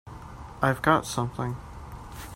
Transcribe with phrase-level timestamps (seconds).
[0.63, 1.55] I've got something!